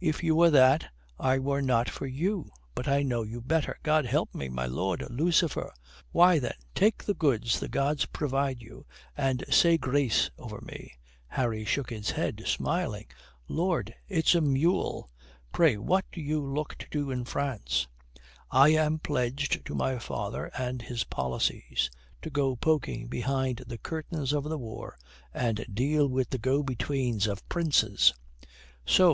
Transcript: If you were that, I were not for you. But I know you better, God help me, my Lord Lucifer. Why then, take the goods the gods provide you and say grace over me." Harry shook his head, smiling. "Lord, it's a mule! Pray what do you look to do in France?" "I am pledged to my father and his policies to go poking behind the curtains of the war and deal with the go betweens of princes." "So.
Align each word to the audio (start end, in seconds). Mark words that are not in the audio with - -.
If 0.00 0.24
you 0.24 0.34
were 0.34 0.50
that, 0.50 0.88
I 1.20 1.38
were 1.38 1.62
not 1.62 1.88
for 1.88 2.08
you. 2.08 2.50
But 2.74 2.88
I 2.88 3.04
know 3.04 3.22
you 3.22 3.40
better, 3.40 3.78
God 3.84 4.06
help 4.06 4.34
me, 4.34 4.48
my 4.48 4.66
Lord 4.66 5.08
Lucifer. 5.08 5.72
Why 6.10 6.40
then, 6.40 6.56
take 6.74 7.04
the 7.04 7.14
goods 7.14 7.60
the 7.60 7.68
gods 7.68 8.06
provide 8.06 8.60
you 8.60 8.86
and 9.16 9.44
say 9.50 9.78
grace 9.78 10.28
over 10.36 10.60
me." 10.62 10.94
Harry 11.28 11.64
shook 11.64 11.90
his 11.90 12.10
head, 12.10 12.42
smiling. 12.44 13.06
"Lord, 13.46 13.94
it's 14.08 14.34
a 14.34 14.40
mule! 14.40 15.08
Pray 15.52 15.76
what 15.76 16.06
do 16.10 16.20
you 16.20 16.44
look 16.44 16.74
to 16.78 16.88
do 16.90 17.12
in 17.12 17.24
France?" 17.24 17.86
"I 18.50 18.70
am 18.70 18.98
pledged 18.98 19.64
to 19.66 19.76
my 19.76 20.00
father 20.00 20.46
and 20.58 20.82
his 20.82 21.04
policies 21.04 21.88
to 22.22 22.30
go 22.30 22.56
poking 22.56 23.06
behind 23.06 23.58
the 23.68 23.78
curtains 23.78 24.32
of 24.32 24.42
the 24.42 24.58
war 24.58 24.98
and 25.32 25.64
deal 25.72 26.08
with 26.08 26.30
the 26.30 26.38
go 26.38 26.64
betweens 26.64 27.28
of 27.28 27.48
princes." 27.48 28.12
"So. 28.84 29.00